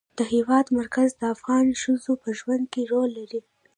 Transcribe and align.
د 0.17 0.19
هېواد 0.33 0.65
مرکز 0.79 1.09
د 1.17 1.21
افغان 1.35 1.65
ښځو 1.81 2.11
په 2.23 2.29
ژوند 2.39 2.65
کې 2.73 2.81
رول 2.91 3.09
لري. 3.19 3.41